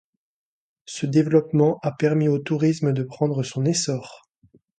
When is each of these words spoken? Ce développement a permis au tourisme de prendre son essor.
Ce 0.85 1.05
développement 1.05 1.77
a 1.83 1.91
permis 1.91 2.27
au 2.27 2.39
tourisme 2.39 2.91
de 2.91 3.03
prendre 3.03 3.43
son 3.43 3.65
essor. 3.65 4.27